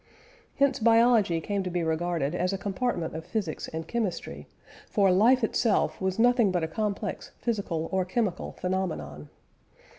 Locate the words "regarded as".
1.83-2.51